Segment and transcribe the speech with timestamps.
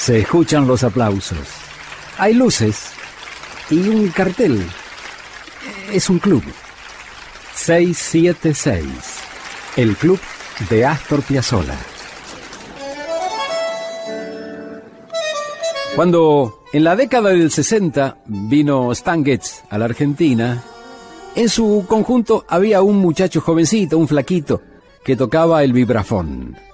[0.00, 1.46] Se escuchan los aplausos.
[2.16, 2.92] Hay luces
[3.68, 4.66] y un cartel.
[5.92, 6.42] Es un club.
[7.54, 8.86] 676.
[9.76, 10.18] El club
[10.70, 11.76] de Astor Piazzolla.
[15.94, 20.62] Cuando en la década del 60 vino Stan Getz a la Argentina,
[21.36, 24.62] en su conjunto había un muchacho jovencito, un flaquito,
[25.04, 26.69] que tocaba el vibrafón.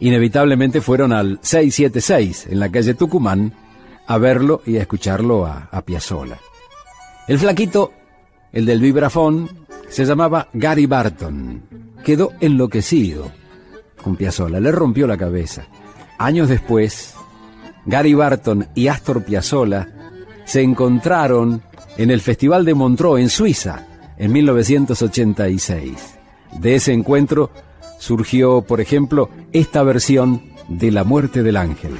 [0.00, 3.52] Inevitablemente fueron al 676 en la calle Tucumán
[4.06, 6.38] a verlo y a escucharlo a, a Piazzolla.
[7.26, 7.92] El flaquito,
[8.52, 9.48] el del vibrafón,
[9.88, 11.62] se llamaba Gary Barton.
[12.04, 13.30] Quedó enloquecido
[14.02, 15.66] con Piazzolla, le rompió la cabeza.
[16.18, 17.14] Años después,
[17.84, 19.88] Gary Barton y Astor Piazzolla
[20.44, 21.62] se encontraron
[21.96, 23.86] en el Festival de Montreux en Suiza
[24.16, 26.18] en 1986.
[26.60, 27.50] De ese encuentro
[27.98, 31.92] surgió, por ejemplo, esta versión de La muerte del ángel.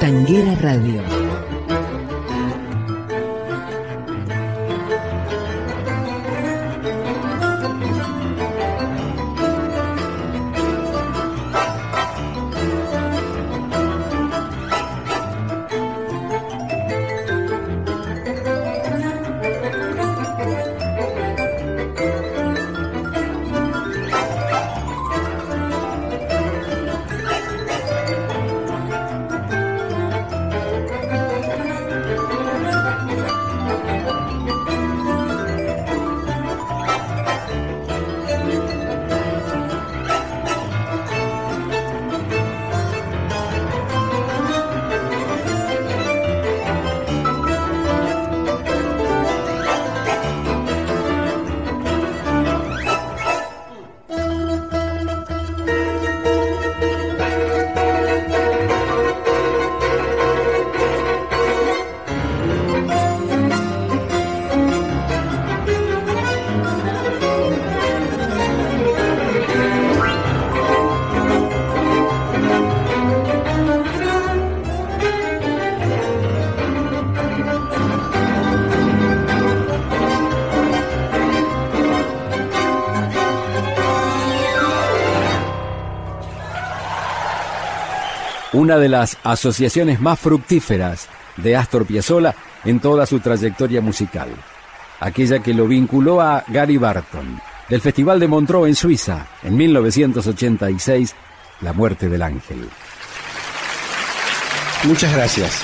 [0.00, 1.13] Tanguera Radio
[88.54, 92.34] una de las asociaciones más fructíferas de Astor Piazzolla
[92.64, 94.28] en toda su trayectoria musical,
[95.00, 101.14] aquella que lo vinculó a Gary Barton, del Festival de Montreux en Suiza, en 1986,
[101.60, 102.68] La muerte del ángel.
[104.84, 105.62] Muchas gracias.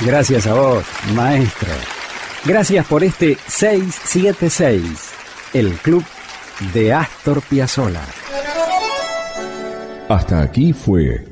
[0.00, 0.84] Gracias a vos,
[1.14, 1.72] maestro.
[2.44, 4.82] Gracias por este 676,
[5.52, 6.04] el club
[6.72, 8.02] de Astor Piazzolla.
[10.08, 11.31] Hasta aquí fue